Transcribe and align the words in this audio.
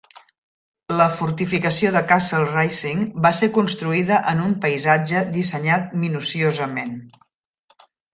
La 0.99 1.05
fortificació 1.17 1.91
de 1.95 2.01
Castle 2.11 2.47
Rising 2.55 3.03
va 3.25 3.31
ser 3.39 3.49
construïda 3.57 4.17
en 4.31 4.41
un 4.47 4.55
paisatge 4.63 5.21
dissenyat 5.37 5.93
minuciosament. 6.05 6.97